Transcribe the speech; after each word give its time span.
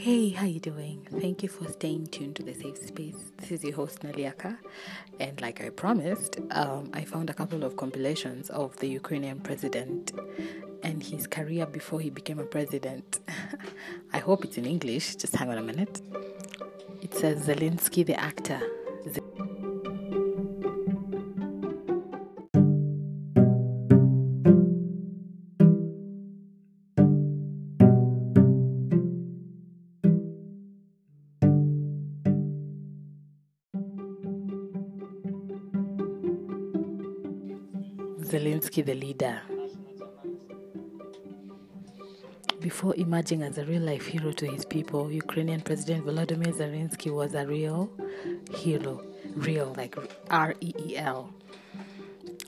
Hey, 0.00 0.30
how 0.30 0.46
you 0.46 0.60
doing? 0.60 1.06
Thank 1.20 1.42
you 1.42 1.50
for 1.50 1.68
staying 1.68 2.06
tuned 2.06 2.36
to 2.36 2.42
the 2.42 2.54
safe 2.54 2.78
space. 2.78 3.32
This 3.36 3.50
is 3.50 3.62
your 3.62 3.74
host 3.74 4.00
Naliaka, 4.00 4.56
and 5.20 5.38
like 5.42 5.62
I 5.62 5.68
promised, 5.68 6.38
um, 6.52 6.88
I 6.94 7.04
found 7.04 7.28
a 7.28 7.34
couple 7.34 7.64
of 7.64 7.76
compilations 7.76 8.48
of 8.48 8.74
the 8.78 8.86
Ukrainian 8.86 9.40
president 9.40 10.12
and 10.82 11.02
his 11.02 11.26
career 11.26 11.66
before 11.66 12.00
he 12.00 12.08
became 12.08 12.38
a 12.38 12.44
president. 12.44 13.20
I 14.14 14.20
hope 14.20 14.42
it's 14.46 14.56
in 14.56 14.64
English. 14.64 15.16
Just 15.16 15.36
hang 15.36 15.50
on 15.50 15.58
a 15.58 15.62
minute. 15.62 16.00
It 17.02 17.12
says 17.12 17.46
Zelensky, 17.46 18.06
the 18.06 18.18
actor. 18.18 18.58
Zelensky, 38.30 38.84
the 38.84 38.94
leader. 38.94 39.42
Before 42.60 42.94
emerging 42.94 43.42
as 43.42 43.58
a 43.58 43.64
real 43.64 43.82
life 43.82 44.06
hero 44.06 44.30
to 44.30 44.46
his 44.46 44.64
people, 44.64 45.10
Ukrainian 45.10 45.60
President 45.62 46.06
Volodymyr 46.06 46.52
Zelensky 46.52 47.12
was 47.12 47.34
a 47.34 47.44
real 47.44 47.90
hero. 48.54 49.02
Real, 49.34 49.74
like 49.76 49.96
R 50.30 50.54
E 50.60 50.72
E 50.78 50.96
L. 50.96 51.34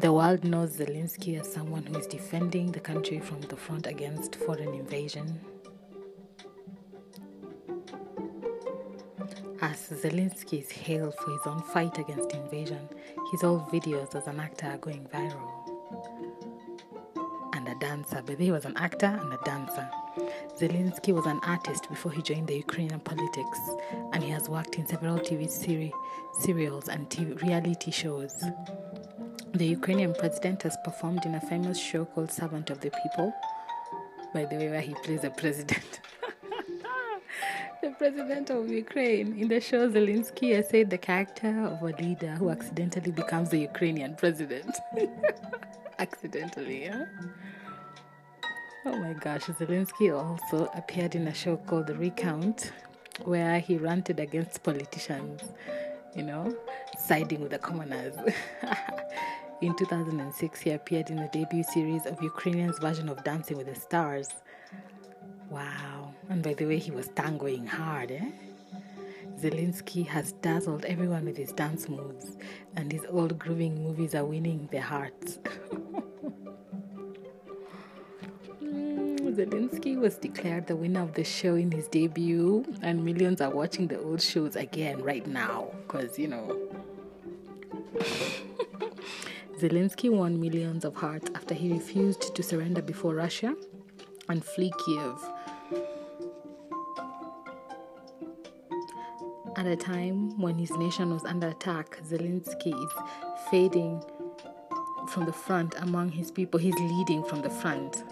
The 0.00 0.12
world 0.12 0.44
knows 0.44 0.76
Zelensky 0.76 1.40
as 1.40 1.52
someone 1.52 1.84
who 1.86 1.98
is 1.98 2.06
defending 2.06 2.70
the 2.70 2.78
country 2.80 3.18
from 3.18 3.40
the 3.40 3.56
front 3.56 3.88
against 3.88 4.36
foreign 4.36 4.74
invasion. 4.74 5.40
As 9.60 9.88
Zelensky 9.88 10.60
is 10.60 10.70
hailed 10.70 11.14
for 11.14 11.30
his 11.32 11.46
own 11.46 11.62
fight 11.62 11.98
against 11.98 12.32
invasion, 12.32 12.88
his 13.32 13.42
old 13.42 13.66
videos 13.68 14.14
as 14.14 14.26
an 14.26 14.38
actor 14.38 14.66
are 14.66 14.78
going 14.78 15.06
viral. 15.12 15.63
Dancer. 17.84 18.22
Baby 18.22 18.50
was 18.50 18.64
an 18.64 18.74
actor 18.78 19.18
and 19.20 19.30
a 19.30 19.38
dancer. 19.44 19.86
Zelensky 20.58 21.12
was 21.12 21.26
an 21.26 21.38
artist 21.42 21.86
before 21.90 22.12
he 22.12 22.22
joined 22.22 22.48
the 22.48 22.56
Ukrainian 22.56 22.98
politics, 22.98 23.60
and 24.14 24.24
he 24.24 24.30
has 24.30 24.48
worked 24.48 24.76
in 24.76 24.86
several 24.86 25.18
TV 25.18 25.50
seri- 25.50 25.92
serials 26.32 26.88
and 26.88 27.10
TV 27.10 27.42
reality 27.42 27.90
shows. 27.90 28.42
The 29.52 29.66
Ukrainian 29.66 30.14
president 30.14 30.62
has 30.62 30.78
performed 30.82 31.26
in 31.26 31.34
a 31.34 31.42
famous 31.42 31.78
show 31.78 32.06
called 32.06 32.32
Servant 32.32 32.70
of 32.70 32.80
the 32.80 32.90
People, 33.02 33.34
by 34.32 34.46
the 34.46 34.56
way, 34.56 34.70
where 34.70 34.80
he 34.80 34.94
plays 35.04 35.20
the 35.20 35.34
president. 35.42 36.00
the 37.82 37.90
president 37.98 38.48
of 38.48 38.70
Ukraine. 38.70 39.38
In 39.38 39.48
the 39.48 39.60
show, 39.60 39.90
Zelensky 39.90 40.48
essayed 40.58 40.88
the 40.88 41.02
character 41.10 41.52
of 41.72 41.82
a 41.82 41.92
leader 42.02 42.32
who 42.40 42.48
accidentally 42.48 43.12
becomes 43.12 43.50
the 43.50 43.58
Ukrainian 43.58 44.14
president. 44.16 44.74
accidentally, 45.98 46.84
yeah? 46.84 47.04
Oh 48.86 48.98
my 48.98 49.14
gosh, 49.14 49.44
Zelensky 49.46 50.12
also 50.14 50.70
appeared 50.74 51.14
in 51.14 51.26
a 51.26 51.32
show 51.32 51.56
called 51.56 51.86
The 51.86 51.94
Recount, 51.94 52.70
where 53.22 53.58
he 53.58 53.78
ranted 53.78 54.20
against 54.20 54.62
politicians, 54.62 55.40
you 56.14 56.22
know, 56.22 56.54
siding 56.98 57.40
with 57.40 57.52
the 57.52 57.58
commoners. 57.58 58.14
in 59.62 59.74
2006, 59.74 60.60
he 60.60 60.70
appeared 60.72 61.08
in 61.08 61.16
the 61.16 61.30
debut 61.32 61.62
series 61.62 62.04
of 62.04 62.22
Ukrainian's 62.22 62.78
version 62.78 63.08
of 63.08 63.24
Dancing 63.24 63.56
with 63.56 63.68
the 63.68 63.74
Stars. 63.74 64.28
Wow. 65.48 66.12
And 66.28 66.42
by 66.42 66.52
the 66.52 66.66
way, 66.66 66.78
he 66.78 66.90
was 66.90 67.08
tangoing 67.08 67.66
hard, 67.66 68.10
eh? 68.10 68.32
Zelensky 69.40 70.06
has 70.06 70.32
dazzled 70.32 70.84
everyone 70.84 71.24
with 71.24 71.38
his 71.38 71.52
dance 71.52 71.88
moves, 71.88 72.36
and 72.76 72.92
his 72.92 73.06
old 73.08 73.38
grooving 73.38 73.82
movies 73.82 74.14
are 74.14 74.26
winning 74.26 74.68
their 74.70 74.82
hearts. 74.82 75.38
Zelensky 79.34 79.98
was 79.98 80.16
declared 80.16 80.68
the 80.68 80.76
winner 80.76 81.02
of 81.02 81.14
the 81.14 81.24
show 81.24 81.56
in 81.56 81.72
his 81.72 81.88
debut, 81.88 82.64
and 82.82 83.04
millions 83.04 83.40
are 83.40 83.50
watching 83.50 83.88
the 83.88 84.00
old 84.00 84.22
shows 84.22 84.54
again 84.54 85.02
right 85.02 85.26
now 85.26 85.72
because, 85.82 86.16
you 86.18 86.28
know. 86.28 86.56
Zelensky 89.58 90.08
won 90.08 90.40
millions 90.40 90.84
of 90.84 90.94
hearts 90.94 91.30
after 91.34 91.52
he 91.52 91.72
refused 91.72 92.32
to 92.34 92.42
surrender 92.44 92.80
before 92.80 93.14
Russia 93.16 93.56
and 94.28 94.44
flee 94.44 94.72
Kiev. 94.84 95.18
At 99.56 99.66
a 99.66 99.76
time 99.76 100.40
when 100.40 100.56
his 100.58 100.70
nation 100.72 101.12
was 101.12 101.24
under 101.24 101.48
attack, 101.48 101.98
Zelensky 102.08 102.72
is 102.72 102.92
fading 103.50 104.00
from 105.08 105.26
the 105.26 105.32
front 105.32 105.74
among 105.78 106.10
his 106.10 106.30
people. 106.30 106.60
He's 106.60 106.74
leading 106.74 107.24
from 107.24 107.42
the 107.42 107.50
front. 107.50 108.04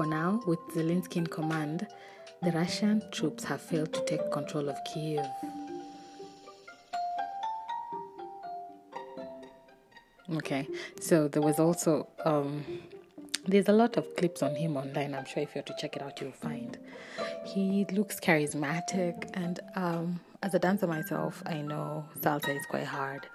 For 0.00 0.06
now, 0.06 0.40
with 0.46 0.60
Zelensky 0.70 1.16
in 1.16 1.26
command, 1.26 1.86
the 2.42 2.52
Russian 2.52 3.02
troops 3.10 3.44
have 3.44 3.60
failed 3.60 3.92
to 3.92 4.02
take 4.06 4.30
control 4.30 4.70
of 4.70 4.78
Kiev. 4.86 5.26
Okay, 10.36 10.66
so 11.02 11.28
there 11.28 11.42
was 11.42 11.58
also 11.60 12.08
um, 12.24 12.64
there's 13.46 13.68
a 13.68 13.74
lot 13.74 13.98
of 13.98 14.16
clips 14.16 14.42
on 14.42 14.54
him 14.54 14.78
online. 14.78 15.14
I'm 15.14 15.26
sure 15.26 15.42
if 15.42 15.54
you 15.54 15.58
have 15.58 15.66
to 15.66 15.76
check 15.78 15.96
it 15.96 16.02
out, 16.02 16.18
you'll 16.18 16.32
find. 16.32 16.78
He 17.44 17.84
looks 17.92 18.18
charismatic, 18.18 19.30
and 19.34 19.60
um, 19.76 20.20
as 20.42 20.54
a 20.54 20.58
dancer 20.58 20.86
myself, 20.86 21.42
I 21.44 21.60
know 21.60 22.06
salsa 22.20 22.56
is 22.56 22.64
quite 22.64 22.84
hard, 22.86 23.26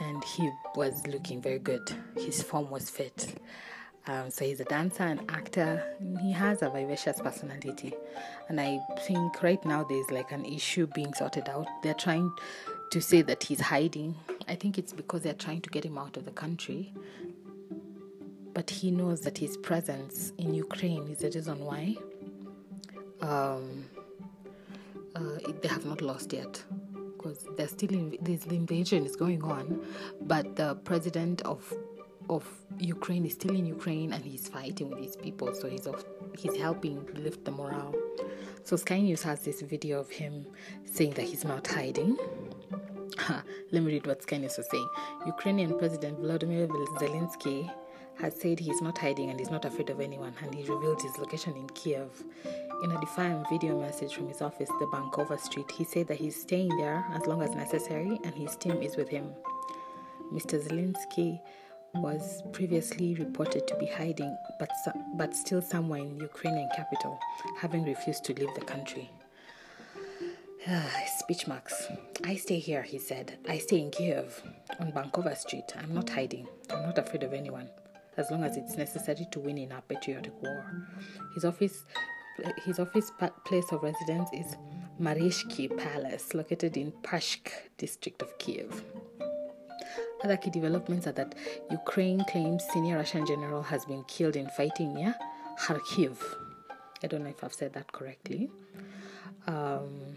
and 0.00 0.22
he 0.22 0.48
was 0.76 1.04
looking 1.08 1.42
very 1.42 1.58
good. 1.58 1.90
His 2.16 2.40
form 2.40 2.70
was 2.70 2.88
fit. 2.88 3.34
Um, 4.06 4.30
so 4.30 4.44
he's 4.46 4.60
a 4.60 4.64
dancer 4.64 5.02
and 5.02 5.20
actor. 5.30 5.84
He 6.22 6.32
has 6.32 6.62
a 6.62 6.70
vivacious 6.70 7.20
personality, 7.20 7.92
and 8.48 8.58
I 8.58 8.80
think 9.06 9.42
right 9.42 9.62
now 9.66 9.84
there's 9.84 10.10
like 10.10 10.32
an 10.32 10.46
issue 10.46 10.86
being 10.86 11.12
sorted 11.12 11.48
out. 11.48 11.66
They're 11.82 11.92
trying 11.92 12.32
to 12.90 13.00
say 13.00 13.22
that 13.22 13.42
he's 13.42 13.60
hiding. 13.60 14.14
I 14.48 14.54
think 14.54 14.78
it's 14.78 14.92
because 14.94 15.22
they're 15.22 15.34
trying 15.34 15.60
to 15.62 15.70
get 15.70 15.84
him 15.84 15.98
out 15.98 16.16
of 16.16 16.24
the 16.24 16.30
country. 16.30 16.92
But 18.54 18.70
he 18.70 18.90
knows 18.90 19.20
that 19.20 19.38
his 19.38 19.56
presence 19.58 20.32
in 20.38 20.54
Ukraine 20.54 21.06
is 21.08 21.18
the 21.18 21.30
reason 21.30 21.60
why 21.64 21.96
um, 23.20 23.84
uh, 25.14 25.38
they 25.60 25.68
have 25.68 25.84
not 25.84 26.00
lost 26.00 26.32
yet. 26.32 26.62
Because 27.16 27.46
they're 27.56 27.68
still 27.68 28.10
this, 28.22 28.44
the 28.44 28.54
invasion 28.54 29.04
is 29.04 29.16
going 29.16 29.42
on, 29.42 29.84
but 30.22 30.56
the 30.56 30.76
president 30.76 31.42
of 31.42 31.72
of 32.28 32.44
Ukraine 32.78 33.24
is 33.24 33.32
still 33.32 33.54
in 33.54 33.66
Ukraine 33.66 34.12
and 34.12 34.24
he's 34.24 34.48
fighting 34.48 34.90
with 34.90 35.00
his 35.00 35.16
people, 35.16 35.54
so 35.54 35.68
he's 35.68 35.86
off, 35.86 36.04
he's 36.36 36.56
helping 36.56 37.06
lift 37.14 37.44
the 37.44 37.50
morale. 37.50 37.94
So 38.64 38.76
Sky 38.76 39.00
News 39.00 39.22
has 39.22 39.40
this 39.40 39.62
video 39.62 40.00
of 40.00 40.10
him 40.10 40.46
saying 40.84 41.12
that 41.14 41.24
he's 41.24 41.44
not 41.44 41.66
hiding. 41.66 42.16
Let 43.72 43.82
me 43.82 43.92
read 43.92 44.06
what 44.06 44.22
Sky 44.22 44.38
News 44.38 44.56
was 44.56 44.68
saying. 44.70 44.88
Ukrainian 45.26 45.78
President 45.78 46.20
Volodymyr 46.20 46.68
Zelensky 46.98 47.70
has 48.20 48.38
said 48.40 48.58
he's 48.58 48.82
not 48.82 48.98
hiding 48.98 49.30
and 49.30 49.38
he's 49.38 49.50
not 49.50 49.64
afraid 49.64 49.90
of 49.90 50.00
anyone, 50.00 50.34
and 50.42 50.54
he 50.54 50.62
revealed 50.62 51.00
his 51.00 51.16
location 51.18 51.56
in 51.56 51.68
Kiev. 51.70 52.10
In 52.82 52.90
a 52.92 53.00
defiant 53.00 53.48
video 53.48 53.80
message 53.80 54.14
from 54.14 54.28
his 54.28 54.42
office, 54.42 54.68
the 54.80 54.86
Bankova 54.86 55.38
Street, 55.40 55.70
he 55.70 55.84
said 55.84 56.06
that 56.08 56.18
he's 56.18 56.40
staying 56.40 56.76
there 56.76 57.04
as 57.12 57.26
long 57.26 57.42
as 57.42 57.50
necessary 57.54 58.20
and 58.24 58.34
his 58.34 58.56
team 58.56 58.82
is 58.82 58.96
with 58.96 59.08
him. 59.08 59.32
Mr. 60.32 60.60
Zelensky 60.60 61.40
was 61.94 62.42
previously 62.52 63.14
reported 63.14 63.66
to 63.66 63.76
be 63.76 63.86
hiding, 63.86 64.36
but, 64.58 64.70
but 65.16 65.34
still 65.34 65.62
somewhere 65.62 66.00
in 66.00 66.20
Ukrainian 66.20 66.68
capital, 66.76 67.18
having 67.58 67.84
refused 67.84 68.24
to 68.24 68.34
leave 68.34 68.54
the 68.54 68.60
country. 68.60 69.10
Speech 71.18 71.46
marks. 71.46 71.88
I 72.24 72.36
stay 72.36 72.58
here, 72.58 72.82
he 72.82 72.98
said. 72.98 73.38
I 73.48 73.58
stay 73.58 73.78
in 73.78 73.90
Kiev, 73.90 74.42
on 74.80 74.92
Bankova 74.92 75.36
Street. 75.36 75.72
I'm 75.80 75.94
not 75.94 76.10
hiding. 76.10 76.46
I'm 76.70 76.82
not 76.82 76.98
afraid 76.98 77.22
of 77.22 77.32
anyone, 77.32 77.68
as 78.16 78.30
long 78.30 78.44
as 78.44 78.56
it's 78.56 78.76
necessary 78.76 79.26
to 79.30 79.40
win 79.40 79.58
in 79.58 79.72
our 79.72 79.82
patriotic 79.82 80.34
war. 80.42 80.86
His 81.34 81.44
office, 81.44 81.84
his 82.64 82.78
office 82.78 83.10
place 83.46 83.72
of 83.72 83.82
residence 83.82 84.28
is 84.32 84.56
Marishki 85.00 85.74
Palace, 85.76 86.34
located 86.34 86.76
in 86.76 86.92
Pashk 87.02 87.50
district 87.78 88.20
of 88.20 88.36
Kiev. 88.38 88.84
Other 90.24 90.36
key 90.36 90.50
developments 90.50 91.06
are 91.06 91.12
that 91.12 91.34
Ukraine 91.70 92.24
claims 92.24 92.64
senior 92.72 92.96
Russian 92.96 93.24
general 93.24 93.62
has 93.62 93.84
been 93.84 94.02
killed 94.04 94.36
in 94.36 94.48
fighting 94.48 94.94
near 94.94 95.14
Kharkiv. 95.60 96.16
I 97.02 97.06
don't 97.06 97.22
know 97.22 97.30
if 97.30 97.44
I've 97.44 97.52
said 97.52 97.72
that 97.74 97.92
correctly. 97.92 98.50
Um, 99.46 100.16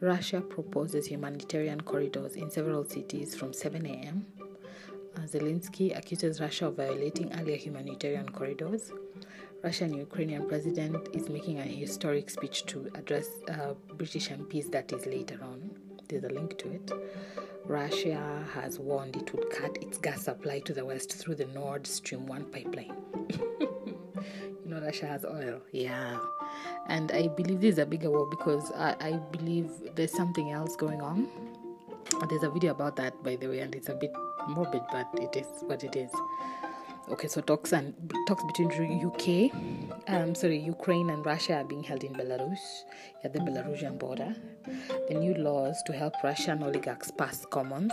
Russia 0.00 0.40
proposes 0.40 1.06
humanitarian 1.06 1.80
corridors 1.80 2.36
in 2.36 2.50
several 2.50 2.84
cities 2.84 3.34
from 3.34 3.52
7 3.52 3.84
a.m. 3.84 4.26
Uh, 5.16 5.20
Zelensky 5.22 5.96
accuses 5.96 6.40
Russia 6.40 6.68
of 6.68 6.76
violating 6.76 7.32
earlier 7.38 7.56
humanitarian 7.56 8.28
corridors. 8.30 8.92
Russian 9.62 9.92
Ukrainian 9.92 10.46
president 10.46 11.08
is 11.12 11.28
making 11.28 11.58
a 11.58 11.62
historic 11.62 12.30
speech 12.30 12.64
to 12.66 12.88
address 12.94 13.28
uh, 13.50 13.74
British 13.96 14.28
MPs 14.28 14.70
that 14.70 14.92
is 14.92 15.04
later 15.04 15.38
on. 15.42 15.87
There's 16.08 16.24
a 16.24 16.28
link 16.28 16.56
to 16.58 16.72
it. 16.72 16.90
Russia 17.66 18.42
has 18.54 18.78
warned 18.78 19.16
it 19.16 19.34
would 19.34 19.50
cut 19.50 19.76
its 19.82 19.98
gas 19.98 20.22
supply 20.22 20.60
to 20.60 20.72
the 20.72 20.84
west 20.84 21.12
through 21.12 21.34
the 21.34 21.44
Nord 21.46 21.86
Stream 21.86 22.26
1 22.26 22.44
pipeline. 22.46 22.96
you 23.60 24.64
know, 24.64 24.80
Russia 24.80 25.06
has 25.06 25.26
oil. 25.26 25.60
Yeah. 25.70 26.18
And 26.86 27.12
I 27.12 27.28
believe 27.28 27.60
this 27.60 27.74
is 27.74 27.78
a 27.78 27.84
bigger 27.84 28.10
war 28.10 28.26
because 28.30 28.72
I, 28.72 28.96
I 29.00 29.12
believe 29.32 29.70
there's 29.94 30.12
something 30.12 30.50
else 30.50 30.76
going 30.76 31.02
on. 31.02 31.28
There's 32.30 32.42
a 32.42 32.50
video 32.50 32.72
about 32.72 32.96
that, 32.96 33.22
by 33.22 33.36
the 33.36 33.48
way, 33.48 33.60
and 33.60 33.74
it's 33.74 33.90
a 33.90 33.94
bit 33.94 34.12
morbid, 34.48 34.82
but 34.90 35.08
it 35.20 35.36
is 35.36 35.46
what 35.66 35.84
it 35.84 35.94
is. 35.94 36.10
Okay, 37.10 37.26
so 37.26 37.40
talks 37.40 37.72
and 37.72 37.94
talks 38.26 38.44
between 38.44 39.04
UK, 39.04 39.50
um, 40.08 40.34
sorry, 40.34 40.58
Ukraine 40.58 41.08
and 41.10 41.24
Russia 41.24 41.54
are 41.56 41.64
being 41.64 41.82
held 41.82 42.04
in 42.04 42.12
Belarus 42.12 42.58
at 43.24 43.32
the 43.32 43.40
Belarusian 43.40 43.98
border. 43.98 44.34
The 45.08 45.14
new 45.14 45.34
laws 45.34 45.82
to 45.86 45.92
help 45.92 46.12
Russian 46.22 46.62
oligarchs 46.62 47.10
pass 47.10 47.46
commons, 47.46 47.92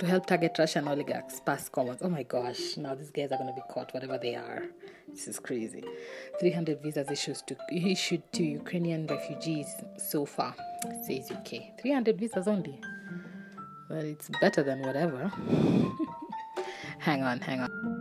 to 0.00 0.06
help 0.06 0.26
target 0.26 0.56
Russian 0.58 0.88
oligarchs 0.88 1.40
pass 1.40 1.68
commons. 1.68 2.00
Oh 2.02 2.08
my 2.08 2.24
gosh! 2.24 2.76
Now 2.76 2.94
these 2.96 3.10
guys 3.10 3.30
are 3.30 3.38
going 3.38 3.48
to 3.48 3.54
be 3.54 3.62
caught, 3.72 3.94
whatever 3.94 4.18
they 4.18 4.34
are. 4.34 4.64
This 5.08 5.28
is 5.28 5.38
crazy. 5.38 5.84
300 6.40 6.82
visas 6.82 7.10
issued 7.10 7.42
to 7.46 7.56
issued 7.72 8.22
to 8.32 8.42
Ukrainian 8.42 9.06
refugees 9.06 9.68
so 9.96 10.24
far, 10.26 10.54
says 11.06 11.30
UK. 11.30 11.80
300 11.80 12.18
visas 12.18 12.48
only. 12.48 12.80
Well, 13.88 14.04
it's 14.04 14.30
better 14.40 14.62
than 14.62 14.80
whatever. 14.82 15.28
hang 16.98 17.22
on, 17.22 17.40
hang 17.40 17.60
on. 17.60 17.91